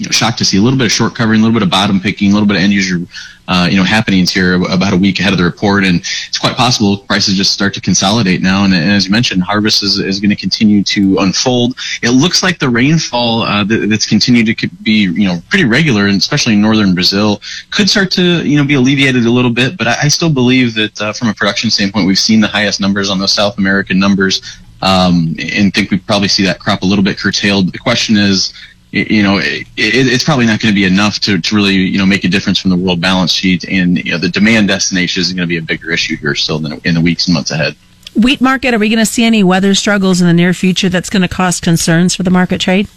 you 0.00 0.06
know, 0.06 0.10
shocked 0.10 0.38
to 0.38 0.46
see 0.46 0.56
a 0.56 0.62
little 0.62 0.78
bit 0.78 0.86
of 0.86 0.92
short 0.92 1.14
covering, 1.14 1.40
a 1.40 1.42
little 1.42 1.52
bit 1.52 1.62
of 1.62 1.68
bottom 1.68 2.00
picking, 2.00 2.30
a 2.30 2.32
little 2.32 2.48
bit 2.48 2.56
of 2.56 2.62
end 2.62 2.72
user, 2.72 3.06
uh, 3.48 3.68
you 3.70 3.76
know, 3.76 3.84
happenings 3.84 4.32
here 4.32 4.54
about 4.54 4.94
a 4.94 4.96
week 4.96 5.20
ahead 5.20 5.30
of 5.30 5.38
the 5.38 5.44
report. 5.44 5.84
And 5.84 6.00
it's 6.00 6.38
quite 6.38 6.56
possible 6.56 6.96
prices 6.96 7.36
just 7.36 7.52
start 7.52 7.74
to 7.74 7.82
consolidate 7.82 8.40
now. 8.40 8.64
And, 8.64 8.72
and 8.72 8.92
as 8.92 9.04
you 9.04 9.10
mentioned, 9.10 9.42
harvest 9.42 9.82
is, 9.82 9.98
is 9.98 10.18
going 10.18 10.30
to 10.30 10.36
continue 10.36 10.82
to 10.84 11.18
unfold. 11.18 11.76
It 12.02 12.10
looks 12.12 12.42
like 12.42 12.58
the 12.58 12.70
rainfall 12.70 13.42
uh, 13.42 13.64
that's 13.64 14.06
continued 14.06 14.56
to 14.56 14.68
be, 14.82 15.02
you 15.02 15.28
know, 15.28 15.42
pretty 15.50 15.66
regular, 15.66 16.06
and 16.06 16.16
especially 16.16 16.54
in 16.54 16.62
northern 16.62 16.94
Brazil, 16.94 17.42
could 17.70 17.90
start 17.90 18.10
to, 18.12 18.42
you 18.48 18.56
know, 18.56 18.64
be 18.64 18.74
alleviated 18.74 19.26
a 19.26 19.30
little 19.30 19.52
bit. 19.52 19.76
But 19.76 19.86
I, 19.86 19.96
I 20.04 20.08
still 20.08 20.32
believe 20.32 20.74
that 20.76 20.98
uh, 20.98 21.12
from 21.12 21.28
a 21.28 21.34
production 21.34 21.68
standpoint, 21.68 22.06
we've 22.06 22.18
seen 22.18 22.40
the 22.40 22.48
highest 22.48 22.80
numbers 22.80 23.10
on 23.10 23.18
those 23.18 23.34
South 23.34 23.58
American 23.58 23.98
numbers. 23.98 24.40
Um, 24.82 25.36
and 25.38 25.74
think 25.74 25.90
we 25.90 25.98
probably 25.98 26.28
see 26.28 26.44
that 26.44 26.58
crop 26.58 26.80
a 26.80 26.86
little 26.86 27.04
bit 27.04 27.18
curtailed. 27.18 27.70
The 27.70 27.78
question 27.78 28.16
is, 28.16 28.54
you 28.92 29.22
know, 29.22 29.38
it, 29.38 29.66
it's 29.76 30.24
probably 30.24 30.46
not 30.46 30.60
going 30.60 30.74
to 30.74 30.78
be 30.78 30.84
enough 30.84 31.20
to, 31.20 31.40
to 31.40 31.54
really, 31.54 31.74
you 31.74 31.98
know, 31.98 32.06
make 32.06 32.24
a 32.24 32.28
difference 32.28 32.58
from 32.58 32.70
the 32.70 32.76
world 32.76 33.00
balance 33.00 33.32
sheet. 33.32 33.64
And, 33.68 33.98
you 33.98 34.12
know, 34.12 34.18
the 34.18 34.28
demand 34.28 34.68
destination 34.68 35.20
is 35.20 35.32
going 35.32 35.46
to 35.46 35.46
be 35.46 35.58
a 35.58 35.62
bigger 35.62 35.90
issue 35.92 36.16
here 36.16 36.34
still 36.34 36.56
in 36.56 36.62
the, 36.64 36.88
in 36.88 36.94
the 36.94 37.00
weeks 37.00 37.26
and 37.26 37.34
months 37.34 37.50
ahead. 37.50 37.76
Wheat 38.16 38.40
market, 38.40 38.74
are 38.74 38.78
we 38.78 38.88
going 38.88 38.98
to 38.98 39.06
see 39.06 39.24
any 39.24 39.44
weather 39.44 39.74
struggles 39.74 40.20
in 40.20 40.26
the 40.26 40.32
near 40.32 40.52
future 40.52 40.88
that's 40.88 41.08
going 41.08 41.22
to 41.22 41.28
cause 41.28 41.60
concerns 41.60 42.16
for 42.16 42.24
the 42.24 42.30
market 42.30 42.60
trade? 42.60 42.88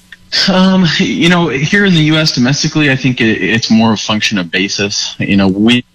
Um, 0.49 0.85
you 0.97 1.29
know, 1.29 1.49
here 1.49 1.85
in 1.85 1.93
the 1.93 2.03
U.S. 2.05 2.31
domestically, 2.31 2.89
I 2.89 2.95
think 2.95 3.21
it, 3.21 3.41
it's 3.43 3.69
more 3.69 3.93
a 3.93 3.97
function 3.97 4.39
of 4.39 4.49
basis. 4.49 5.15
You 5.19 5.37
know, 5.37 5.47
we 5.47 5.85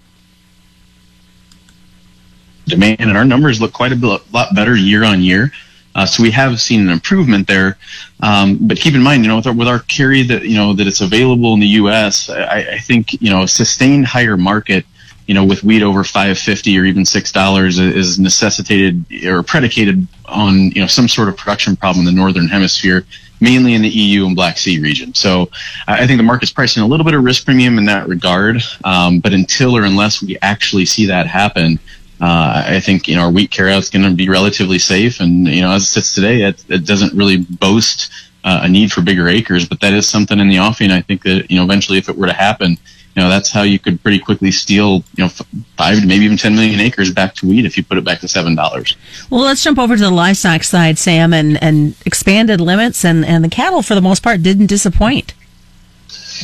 demand 2.66 3.00
and 3.00 3.16
our 3.16 3.24
numbers 3.24 3.60
look 3.60 3.72
quite 3.72 3.92
a 3.92 3.96
bit, 3.96 4.20
lot 4.32 4.54
better 4.54 4.76
year 4.76 5.02
on 5.02 5.22
year. 5.22 5.50
Uh, 5.98 6.06
so 6.06 6.22
we 6.22 6.30
have 6.30 6.60
seen 6.60 6.80
an 6.80 6.90
improvement 6.90 7.48
there. 7.48 7.76
Um, 8.20 8.56
but 8.60 8.76
keep 8.76 8.94
in 8.94 9.02
mind, 9.02 9.24
you 9.24 9.28
know, 9.28 9.34
with 9.34 9.48
our, 9.48 9.52
with 9.52 9.66
our, 9.66 9.80
carry 9.80 10.22
that, 10.22 10.44
you 10.44 10.54
know, 10.54 10.72
that 10.72 10.86
it's 10.86 11.00
available 11.00 11.54
in 11.54 11.60
the 11.60 11.66
U.S., 11.82 12.30
I, 12.30 12.74
I 12.74 12.78
think, 12.78 13.20
you 13.20 13.30
know, 13.30 13.42
a 13.42 13.48
sustained 13.48 14.06
higher 14.06 14.36
market, 14.36 14.86
you 15.26 15.34
know, 15.34 15.44
with 15.44 15.64
wheat 15.64 15.82
over 15.82 16.04
550 16.04 16.78
or 16.78 16.84
even 16.84 17.02
$6 17.02 17.96
is 17.96 18.16
necessitated 18.20 19.04
or 19.24 19.42
predicated 19.42 20.06
on, 20.26 20.70
you 20.70 20.80
know, 20.80 20.86
some 20.86 21.08
sort 21.08 21.28
of 21.28 21.36
production 21.36 21.74
problem 21.74 22.06
in 22.06 22.14
the 22.14 22.16
Northern 22.16 22.46
Hemisphere, 22.46 23.04
mainly 23.40 23.74
in 23.74 23.82
the 23.82 23.88
EU 23.88 24.24
and 24.24 24.36
Black 24.36 24.56
Sea 24.56 24.78
region. 24.78 25.14
So 25.14 25.50
I 25.88 26.06
think 26.06 26.18
the 26.18 26.22
market's 26.22 26.52
pricing 26.52 26.84
a 26.84 26.86
little 26.86 27.04
bit 27.04 27.14
of 27.14 27.24
risk 27.24 27.44
premium 27.44 27.76
in 27.76 27.86
that 27.86 28.06
regard. 28.06 28.62
Um, 28.84 29.18
but 29.18 29.32
until 29.32 29.76
or 29.76 29.82
unless 29.82 30.22
we 30.22 30.38
actually 30.42 30.84
see 30.84 31.06
that 31.06 31.26
happen, 31.26 31.80
uh, 32.20 32.64
I 32.66 32.80
think 32.80 33.06
you 33.06 33.16
know 33.16 33.22
our 33.22 33.30
wheat 33.30 33.50
carryout 33.50 33.78
is 33.78 33.90
going 33.90 34.04
to 34.04 34.14
be 34.14 34.28
relatively 34.28 34.78
safe, 34.78 35.20
and 35.20 35.46
you 35.46 35.60
know 35.60 35.72
as 35.72 35.84
it 35.84 35.86
sits 35.86 36.14
today, 36.14 36.42
it, 36.42 36.64
it 36.68 36.84
doesn't 36.84 37.12
really 37.14 37.38
boast 37.38 38.10
uh, 38.44 38.60
a 38.62 38.68
need 38.68 38.92
for 38.92 39.02
bigger 39.02 39.28
acres, 39.28 39.68
but 39.68 39.80
that 39.80 39.92
is 39.92 40.08
something 40.08 40.40
in 40.40 40.48
the 40.48 40.58
offing. 40.58 40.90
I 40.90 41.00
think 41.00 41.22
that 41.22 41.50
you 41.50 41.56
know 41.56 41.64
eventually, 41.64 41.98
if 41.98 42.08
it 42.08 42.16
were 42.16 42.26
to 42.26 42.32
happen, 42.32 42.72
you 43.18 43.22
know 43.22 43.28
that's 43.28 43.50
how 43.50 43.62
you 43.62 43.78
could 43.78 44.02
pretty 44.02 44.18
quickly 44.18 44.50
steal 44.50 45.04
you 45.16 45.24
know 45.24 45.28
five 45.76 46.04
maybe 46.04 46.24
even 46.24 46.36
ten 46.36 46.54
million 46.54 46.80
acres 46.80 47.12
back 47.12 47.34
to 47.36 47.48
wheat 47.48 47.64
if 47.64 47.76
you 47.76 47.84
put 47.84 47.98
it 47.98 48.04
back 48.04 48.20
to 48.20 48.28
seven 48.28 48.56
dollars. 48.56 48.96
Well, 49.30 49.42
let's 49.42 49.62
jump 49.62 49.78
over 49.78 49.96
to 49.96 50.02
the 50.02 50.10
livestock 50.10 50.64
side, 50.64 50.98
Sam, 50.98 51.32
and 51.32 51.62
and 51.62 51.94
expanded 52.04 52.60
limits, 52.60 53.04
and 53.04 53.24
and 53.24 53.44
the 53.44 53.48
cattle 53.48 53.82
for 53.82 53.94
the 53.94 54.00
most 54.00 54.24
part 54.24 54.42
didn't 54.42 54.66
disappoint. 54.66 55.34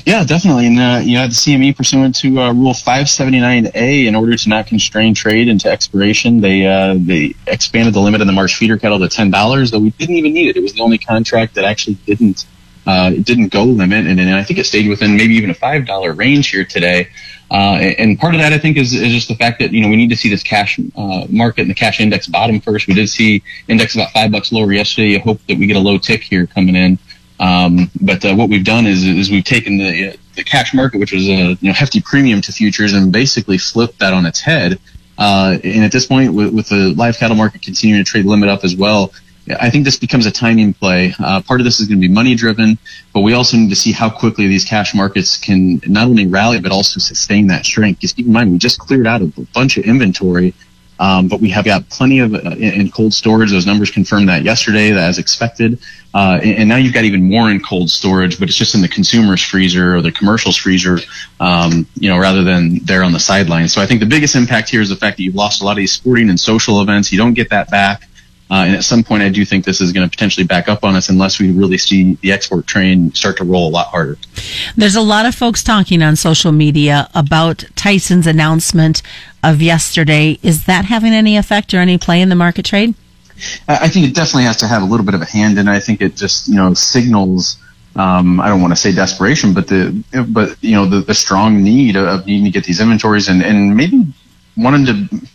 Yeah, 0.06 0.24
definitely. 0.24 0.66
And, 0.66 0.78
uh, 0.78 1.00
you 1.04 1.14
know, 1.14 1.26
the 1.26 1.34
CME 1.34 1.76
pursuant 1.76 2.14
to 2.16 2.40
uh, 2.40 2.52
Rule 2.52 2.72
579A, 2.72 4.06
in 4.06 4.14
order 4.14 4.36
to 4.36 4.48
not 4.48 4.66
constrain 4.66 5.14
trade 5.14 5.48
into 5.48 5.70
expiration, 5.70 6.40
they 6.40 6.66
uh, 6.66 6.94
they 6.98 7.34
expanded 7.46 7.94
the 7.94 8.00
limit 8.00 8.20
on 8.20 8.26
the 8.26 8.32
March 8.32 8.56
feeder 8.56 8.76
cattle 8.76 8.98
to 8.98 9.06
$10, 9.06 9.70
though 9.70 9.78
we 9.78 9.90
didn't 9.90 10.16
even 10.16 10.32
need 10.32 10.48
it. 10.48 10.56
It 10.56 10.62
was 10.62 10.72
the 10.74 10.82
only 10.82 10.98
contract 10.98 11.54
that 11.54 11.64
actually 11.64 11.94
didn't 12.06 12.46
Uh, 12.86 13.10
it 13.14 13.24
didn't 13.24 13.48
go 13.48 13.64
limit, 13.64 14.06
and, 14.06 14.20
and 14.20 14.34
I 14.34 14.44
think 14.44 14.58
it 14.58 14.66
stayed 14.66 14.88
within 14.90 15.16
maybe 15.16 15.34
even 15.36 15.48
a 15.48 15.54
five 15.54 15.86
dollar 15.86 16.12
range 16.12 16.50
here 16.50 16.66
today. 16.66 17.08
Uh, 17.50 17.76
and 17.98 18.18
part 18.18 18.34
of 18.34 18.40
that, 18.40 18.52
I 18.52 18.58
think, 18.58 18.76
is, 18.76 18.92
is 18.92 19.10
just 19.12 19.28
the 19.28 19.36
fact 19.36 19.58
that 19.60 19.72
you 19.72 19.80
know 19.80 19.88
we 19.88 19.96
need 19.96 20.10
to 20.10 20.16
see 20.16 20.28
this 20.28 20.42
cash 20.42 20.78
uh, 20.96 21.26
market 21.30 21.62
and 21.62 21.70
the 21.70 21.74
cash 21.74 21.98
index 22.00 22.26
bottom 22.26 22.60
first. 22.60 22.86
We 22.86 22.94
did 22.94 23.08
see 23.08 23.42
index 23.68 23.94
about 23.94 24.12
five 24.12 24.30
bucks 24.30 24.52
lower 24.52 24.70
yesterday. 24.72 25.16
I 25.16 25.20
hope 25.20 25.40
that 25.48 25.56
we 25.56 25.66
get 25.66 25.76
a 25.76 25.80
low 25.80 25.96
tick 25.96 26.22
here 26.22 26.46
coming 26.46 26.76
in. 26.76 26.98
Um, 27.40 27.90
but 28.00 28.24
uh, 28.24 28.34
what 28.34 28.48
we've 28.48 28.64
done 28.64 28.86
is, 28.86 29.04
is 29.04 29.30
we've 29.30 29.44
taken 29.44 29.78
the 29.78 30.16
the 30.36 30.44
cash 30.44 30.74
market, 30.74 30.98
which 30.98 31.12
was 31.12 31.28
a 31.28 31.52
you 31.54 31.58
know 31.62 31.72
hefty 31.72 32.00
premium 32.00 32.40
to 32.42 32.52
futures, 32.52 32.92
and 32.92 33.12
basically 33.12 33.58
flipped 33.58 33.98
that 33.98 34.12
on 34.12 34.26
its 34.26 34.40
head. 34.40 34.78
Uh, 35.16 35.58
and 35.62 35.84
at 35.84 35.92
this 35.92 36.06
point, 36.06 36.34
with, 36.34 36.52
with 36.52 36.68
the 36.68 36.92
live 36.96 37.16
cattle 37.16 37.36
market 37.36 37.62
continuing 37.62 38.04
to 38.04 38.10
trade 38.10 38.24
limit 38.24 38.48
up 38.48 38.64
as 38.64 38.74
well, 38.74 39.12
I 39.60 39.70
think 39.70 39.84
this 39.84 39.96
becomes 39.96 40.26
a 40.26 40.32
timing 40.32 40.72
play. 40.72 41.14
Uh, 41.18 41.40
part 41.42 41.60
of 41.60 41.64
this 41.64 41.78
is 41.78 41.86
going 41.86 42.00
to 42.00 42.08
be 42.08 42.12
money 42.12 42.34
driven, 42.34 42.78
but 43.12 43.20
we 43.20 43.34
also 43.34 43.56
need 43.56 43.68
to 43.70 43.76
see 43.76 43.92
how 43.92 44.08
quickly 44.08 44.48
these 44.48 44.64
cash 44.64 44.94
markets 44.94 45.36
can 45.36 45.80
not 45.86 46.06
only 46.08 46.26
rally, 46.26 46.60
but 46.60 46.72
also 46.72 46.98
sustain 46.98 47.46
that 47.48 47.66
strength. 47.66 47.98
Because 47.98 48.12
keep 48.12 48.26
in 48.26 48.32
mind, 48.32 48.52
we 48.52 48.58
just 48.58 48.78
cleared 48.78 49.06
out 49.06 49.20
a 49.20 49.26
bunch 49.52 49.76
of 49.76 49.84
inventory, 49.84 50.54
um, 50.98 51.28
but 51.28 51.40
we 51.40 51.48
have 51.50 51.64
got 51.64 51.88
plenty 51.88 52.20
of 52.20 52.34
uh, 52.34 52.50
in 52.50 52.90
cold 52.90 53.12
storage. 53.12 53.50
Those 53.50 53.66
numbers 53.66 53.90
confirmed 53.90 54.28
that 54.28 54.42
yesterday, 54.42 54.90
that 54.90 55.08
as 55.08 55.18
expected. 55.18 55.78
Uh, 56.14 56.38
and, 56.42 56.58
and, 56.58 56.68
now 56.68 56.76
you've 56.76 56.94
got 56.94 57.02
even 57.02 57.28
more 57.28 57.50
in 57.50 57.60
cold 57.60 57.90
storage, 57.90 58.38
but 58.38 58.48
it's 58.48 58.56
just 58.56 58.76
in 58.76 58.80
the 58.80 58.88
consumer's 58.88 59.42
freezer 59.42 59.96
or 59.96 60.00
the 60.00 60.12
commercial's 60.12 60.56
freezer, 60.56 60.98
um, 61.40 61.84
you 61.98 62.08
know, 62.08 62.16
rather 62.16 62.44
than 62.44 62.78
there 62.84 63.02
on 63.02 63.12
the 63.12 63.18
sidelines. 63.18 63.72
So 63.72 63.80
I 63.80 63.86
think 63.86 63.98
the 63.98 64.06
biggest 64.06 64.36
impact 64.36 64.70
here 64.70 64.80
is 64.80 64.88
the 64.88 64.96
fact 64.96 65.16
that 65.16 65.24
you've 65.24 65.34
lost 65.34 65.60
a 65.60 65.64
lot 65.64 65.72
of 65.72 65.78
these 65.78 65.92
sporting 65.92 66.30
and 66.30 66.38
social 66.38 66.80
events. 66.80 67.10
You 67.10 67.18
don't 67.18 67.34
get 67.34 67.50
that 67.50 67.68
back. 67.68 68.08
Uh, 68.50 68.64
and 68.66 68.76
at 68.76 68.84
some 68.84 69.02
point, 69.02 69.22
I 69.22 69.30
do 69.30 69.44
think 69.44 69.64
this 69.64 69.80
is 69.80 69.90
going 69.92 70.08
to 70.08 70.10
potentially 70.10 70.46
back 70.46 70.68
up 70.68 70.84
on 70.84 70.94
us 70.94 71.08
unless 71.08 71.40
we 71.40 71.50
really 71.50 71.78
see 71.78 72.14
the 72.16 72.30
export 72.30 72.66
train 72.66 73.12
start 73.14 73.38
to 73.38 73.44
roll 73.44 73.68
a 73.68 73.70
lot 73.70 73.86
harder. 73.86 74.18
There's 74.76 74.96
a 74.96 75.00
lot 75.00 75.24
of 75.24 75.34
folks 75.34 75.62
talking 75.62 76.02
on 76.02 76.14
social 76.16 76.52
media 76.52 77.08
about 77.14 77.64
Tyson's 77.74 78.26
announcement 78.26 79.02
of 79.42 79.62
yesterday. 79.62 80.38
Is 80.42 80.66
that 80.66 80.84
having 80.84 81.12
any 81.14 81.36
effect 81.36 81.72
or 81.72 81.78
any 81.78 81.96
play 81.96 82.20
in 82.20 82.28
the 82.28 82.34
market 82.34 82.66
trade? 82.66 82.94
I 83.66 83.88
think 83.88 84.06
it 84.06 84.14
definitely 84.14 84.44
has 84.44 84.58
to 84.58 84.66
have 84.66 84.82
a 84.82 84.86
little 84.86 85.04
bit 85.04 85.14
of 85.14 85.22
a 85.22 85.26
hand 85.26 85.58
in. 85.58 85.66
I 85.66 85.80
think 85.80 86.00
it 86.00 86.16
just 86.16 86.48
you 86.48 86.54
know 86.54 86.72
signals. 86.74 87.58
Um, 87.96 88.40
I 88.40 88.48
don't 88.48 88.60
want 88.60 88.72
to 88.72 88.76
say 88.76 88.92
desperation, 88.92 89.54
but 89.54 89.68
the 89.68 90.04
but 90.28 90.56
you 90.62 90.72
know 90.72 90.86
the, 90.86 91.00
the 91.00 91.14
strong 91.14 91.62
need 91.62 91.96
of 91.96 92.26
needing 92.26 92.44
to 92.44 92.50
get 92.50 92.64
these 92.64 92.80
inventories 92.80 93.28
and 93.28 93.42
and 93.42 93.76
maybe 93.76 94.06
wanting 94.56 94.86
to 94.86 95.26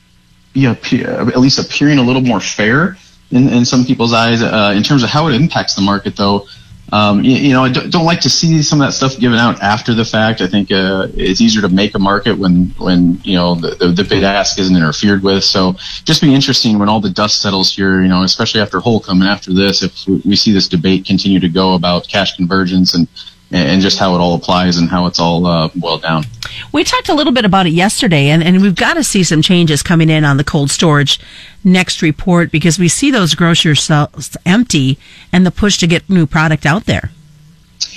be 0.54 0.66
at 0.66 1.38
least 1.38 1.60
appearing 1.60 2.00
a 2.00 2.04
little 2.04 2.22
more 2.22 2.40
fair 2.40 2.98
in, 3.32 3.48
in 3.50 3.66
some 3.66 3.86
people's 3.86 4.14
eyes. 4.14 4.42
Uh, 4.42 4.74
in 4.76 4.84
terms 4.84 5.04
of 5.04 5.10
how 5.10 5.28
it 5.28 5.36
impacts 5.36 5.76
the 5.76 5.82
market, 5.82 6.16
though, 6.16 6.48
um, 6.92 7.24
you, 7.24 7.36
you, 7.36 7.54
know, 7.54 7.64
I 7.64 7.72
don't, 7.72 7.92
don't, 7.92 8.06
like 8.06 8.22
to 8.22 8.30
see 8.30 8.64
some 8.64 8.82
of 8.82 8.88
that 8.88 8.94
stuff 8.94 9.20
given 9.20 9.38
out 9.38 9.62
after 9.62 9.94
the 9.94 10.06
fact. 10.06 10.42
I 10.42 10.48
think 10.48 10.72
uh, 10.72 11.08
it's 11.14 11.40
easier 11.40 11.62
to 11.62 11.70
make 11.70 11.94
a 11.94 12.00
market 12.00 12.38
when 12.38 12.70
when 12.80 13.22
you 13.24 13.36
know 13.36 13.56
the, 13.56 13.76
the, 13.76 13.88
the 13.90 14.04
bid 14.04 14.24
ask 14.24 14.58
isn't 14.58 14.76
interfered 14.76 15.22
with. 15.22 15.44
So 15.44 15.74
just 16.04 16.22
be 16.22 16.34
interesting 16.34 16.80
when 16.80 16.90
all 16.90 17.00
the 17.00 17.12
dust 17.12 17.42
settles 17.42 17.76
here. 17.76 18.02
You 18.02 18.08
know, 18.08 18.24
especially 18.24 18.62
after 18.62 18.80
Holcomb 18.80 19.22
and 19.22 19.30
after 19.30 19.54
this, 19.54 19.84
if 19.84 20.08
we 20.08 20.36
see 20.36 20.52
this 20.52 20.68
debate 20.68 21.06
continue 21.06 21.40
to 21.40 21.50
go 21.50 21.76
about 21.76 22.08
cash 22.08 22.36
convergence 22.36 22.96
and 22.96 23.08
and 23.52 23.82
just 23.82 23.98
how 23.98 24.16
it 24.16 24.20
all 24.20 24.36
applies 24.36 24.78
and 24.78 24.90
how 24.90 25.06
it's 25.08 25.20
all 25.20 25.46
uh, 25.46 25.70
boiled 25.76 26.02
down. 26.02 26.24
We 26.72 26.84
talked 26.84 27.10
a 27.10 27.14
little 27.14 27.34
bit 27.34 27.46
about 27.46 27.66
it 27.66 27.72
yesterday, 27.72 28.30
and, 28.30 28.44
and 28.44 28.62
we've 28.62 28.76
got 28.76 28.96
to 28.96 29.04
see 29.04 29.24
some 29.24 29.42
changes 29.42 29.82
coming 29.82 30.10
in 30.10 30.24
on 30.24 30.38
the 30.38 30.44
cold 30.44 30.70
storage 30.70 31.20
next 31.64 32.02
report 32.02 32.52
because 32.52 32.78
we 32.78 32.88
see 32.88 33.12
those 33.12 33.36
grocery 33.36 33.76
shelves 33.76 34.38
empty 34.46 34.98
and 35.34 35.46
the 35.46 35.52
push 35.52 35.78
to 35.80 35.88
get 35.88 36.10
new 36.10 36.26
product 36.26 36.66
out 36.66 36.86
there. 36.86 37.12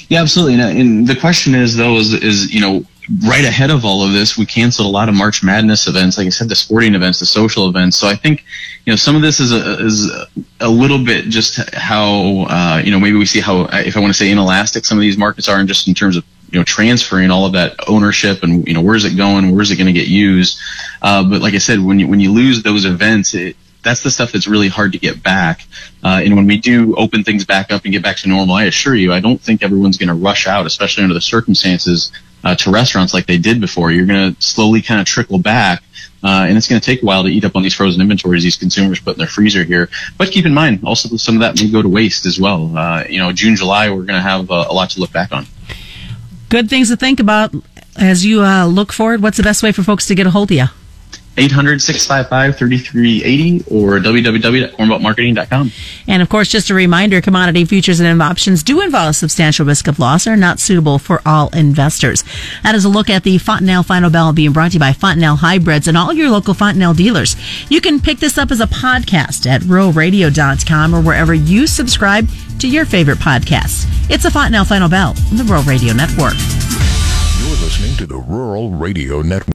Yeah, 0.09 0.23
absolutely. 0.23 0.55
And, 0.55 0.79
and 0.79 1.07
the 1.07 1.17
question 1.17 1.55
is, 1.55 1.77
though, 1.77 1.97
is, 1.97 2.13
is 2.15 2.53
you 2.53 2.61
know 2.61 2.85
right 3.27 3.45
ahead 3.45 3.71
of 3.71 3.85
all 3.85 4.05
of 4.05 4.13
this, 4.13 4.39
we 4.39 4.47
canceled 4.47 4.87
a 4.87 4.91
lot 4.91 5.09
of 5.09 5.15
March 5.15 5.43
Madness 5.43 5.87
events, 5.87 6.19
like 6.19 6.27
I 6.27 6.31
said, 6.31 6.49
the 6.49 6.55
sporting 6.55 6.95
events, 6.95 7.19
the 7.19 7.27
social 7.27 7.69
events. 7.69 7.97
So 7.97 8.07
I 8.07 8.15
think, 8.15 8.45
you 8.87 8.93
know, 8.93 8.97
some 8.97 9.17
of 9.17 9.23
this 9.23 9.41
is 9.41 9.53
a, 9.53 9.85
is 9.85 10.11
a 10.61 10.69
little 10.69 11.05
bit 11.05 11.27
just 11.27 11.75
how, 11.75 12.47
uh, 12.49 12.83
you 12.85 12.91
know, 12.91 13.01
maybe 13.01 13.17
we 13.17 13.27
see 13.27 13.41
how, 13.41 13.69
if 13.73 13.97
I 13.97 14.01
want 14.01 14.13
to 14.13 14.19
say 14.19 14.31
inelastic, 14.31 14.85
some 14.85 14.99
of 14.99 15.03
these 15.03 15.19
markets 15.19 15.49
are, 15.49 15.59
and 15.59 15.69
just 15.69 15.89
in 15.89 15.95
terms 15.95 16.17
of 16.17 16.25
you 16.53 16.59
know 16.59 16.65
transferring 16.65 17.31
all 17.31 17.47
of 17.47 17.53
that 17.53 17.75
ownership 17.89 18.43
and 18.43 18.69
you 18.69 18.75
know 18.75 18.83
where's 18.83 19.07
it 19.07 19.17
going, 19.17 19.55
where's 19.55 19.71
it 19.71 19.77
going 19.77 19.87
to 19.87 19.93
get 19.93 20.09
used. 20.09 20.59
Uh, 21.01 21.25
but 21.25 21.41
like 21.41 21.55
I 21.55 21.59
said, 21.59 21.81
when 21.81 21.99
you 21.99 22.07
when 22.07 22.21
you 22.21 22.31
lose 22.31 22.63
those 22.63 22.85
events, 22.85 23.35
it, 23.35 23.57
that's 23.83 24.03
the 24.03 24.11
stuff 24.11 24.33
that's 24.33 24.47
really 24.47 24.69
hard 24.69 24.93
to 24.93 24.99
get 24.99 25.23
back. 25.23 25.67
Uh, 26.05 26.21
and 26.23 26.37
when 26.37 26.47
we 26.47 26.59
do 26.59 26.95
open 26.97 27.25
things 27.25 27.45
back 27.45 27.73
up 27.73 27.85
and 27.85 27.93
get 27.93 28.03
back 28.03 28.19
to 28.19 28.29
normal, 28.29 28.55
I 28.55 28.65
assure 28.65 28.95
you, 28.95 29.13
I 29.13 29.21
don't 29.21 29.41
think 29.41 29.63
everyone's 29.63 29.97
going 29.97 30.09
to 30.09 30.15
rush 30.15 30.47
out, 30.47 30.67
especially 30.67 31.03
under 31.03 31.15
the 31.15 31.21
circumstances 31.21 32.13
uh, 32.45 32.55
to 32.57 32.71
restaurants 32.71 33.15
like 33.15 33.27
they 33.27 33.39
did 33.39 33.61
before. 33.61 33.91
You're 33.91 34.07
going 34.07 34.35
to 34.35 34.43
slowly 34.43 34.83
kind 34.83 35.01
of 35.01 35.07
trickle 35.07 35.39
back. 35.39 35.83
Uh, 36.25 36.47
and 36.49 36.57
it's 36.57 36.69
going 36.69 36.81
to 36.81 36.85
take 36.85 37.03
a 37.03 37.07
while 37.07 37.25
to 37.25 37.29
eat 37.29 37.45
up 37.45 37.57
on 37.57 37.63
these 37.65 37.75
frozen 37.75 38.01
inventories 38.01 38.45
these 38.45 38.57
consumers 38.57 39.01
put 39.01 39.15
in 39.15 39.19
their 39.19 39.27
freezer 39.27 39.65
here. 39.65 39.89
But 40.19 40.31
keep 40.31 40.47
in 40.47 40.55
mind, 40.55 40.85
also 40.85 41.17
some 41.17 41.35
of 41.35 41.41
that 41.41 41.61
may 41.61 41.69
go 41.69 41.83
to 41.83 41.89
waste 41.89 42.27
as 42.27 42.39
well. 42.39 42.77
Uh, 42.77 43.05
you 43.09 43.19
know, 43.19 43.33
June, 43.33 43.57
July, 43.57 43.91
we're 43.91 44.05
going 44.05 44.19
to 44.19 44.21
have 44.21 44.49
a, 44.51 44.67
a, 44.71 44.73
lot 44.73 44.91
to 44.91 45.01
look 45.01 45.13
back 45.13 45.33
on. 45.33 45.47
Good 46.49 46.71
things 46.71 46.91
to 46.91 46.97
think 46.97 47.19
about 47.19 47.53
as 47.97 48.25
you 48.25 48.43
uh, 48.43 48.67
look 48.67 48.93
forward. 48.93 49.21
What's 49.21 49.37
the 49.37 49.43
best 49.43 49.65
way 49.65 49.73
for 49.73 49.83
folks 49.83 50.07
to 50.07 50.15
get 50.15 50.27
a 50.29 50.31
hold 50.31 50.53
of 50.53 50.57
you? 50.57 50.67
800-655-3380 51.37 53.73
or 53.73 53.99
www.cornbeltmarketing.com. 53.99 55.73
And 56.07 56.23
of 56.23 56.29
course, 56.29 56.49
just 56.49 56.71
a 56.71 56.75
reminder, 56.75 57.21
commodity 57.21 57.65
futures 57.65 58.01
and 58.01 58.23
options 58.23 58.62
do 58.62 58.81
involve 58.81 59.11
a 59.11 59.15
substantial 59.15 59.65
risk 59.65 59.89
of 59.89 59.99
loss 59.99 60.27
are 60.27 60.37
not 60.37 60.61
suitable 60.61 60.99
for 60.99 61.23
all 61.25 61.49
investors. 61.51 62.25
That 62.62 62.75
is 62.75 62.85
a 62.85 62.89
look 62.89 63.09
at 63.09 63.25
the 63.25 63.39
Fontanelle 63.39 63.83
Final 63.83 64.11
Bell 64.11 64.33
being 64.33 64.53
brought 64.53 64.73
to 64.73 64.75
you 64.75 64.81
by 64.81 64.93
Fontanelle 64.93 65.37
Hybrids 65.37 65.89
and 65.89 65.97
all 65.97 66.12
your 66.12 66.31
local 66.31 66.55
Fontanelle 66.55 66.95
dealers. 66.95 67.37
You 67.71 67.81
can 67.81 68.01
pick 68.01 68.19
this 68.19 68.37
up 68.37 68.51
as 68.51 68.61
a 68.61 68.67
podcast 68.67 69.47
at 69.47 69.62
ruralradio.com 69.62 70.95
or 70.95 71.01
wherever 71.01 71.35
you 71.35 71.67
subscribe 71.67 72.29
to 72.59 72.69
your 72.69 72.85
favorite 72.85 73.19
podcasts. 73.19 73.87
It's 74.11 74.25
a 74.25 74.31
Fontanelle 74.31 74.65
Final 74.65 74.89
Bell 74.89 75.15
on 75.31 75.37
the 75.37 75.45
Rural 75.45 75.62
Radio 75.62 75.95
Network. 75.95 76.35
You're 77.39 77.57
listening 77.61 77.97
to 77.97 78.07
the 78.07 78.19
Rural 78.19 78.71
Radio 78.71 79.23
Network. 79.23 79.49